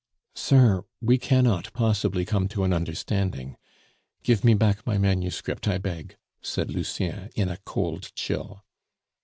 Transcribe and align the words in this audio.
"Sir, 0.33 0.83
we 0.99 1.19
cannot 1.19 1.71
possibly 1.73 2.25
come 2.25 2.47
to 2.47 2.63
an 2.63 2.73
understanding. 2.73 3.55
Give 4.23 4.43
me 4.43 4.55
back 4.55 4.83
my 4.83 4.97
manuscript, 4.97 5.67
I 5.67 5.77
beg," 5.77 6.17
said 6.41 6.71
Lucien, 6.71 7.29
in 7.35 7.49
a 7.49 7.59
cold 7.65 8.11
chill. 8.15 8.63